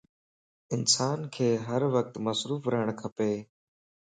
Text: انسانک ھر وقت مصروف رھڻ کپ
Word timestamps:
انسانک 0.75 1.33
ھر 1.67 1.81
وقت 1.95 2.13
مصروف 2.25 2.63
رھڻ 2.73 2.87
کپ 2.99 3.17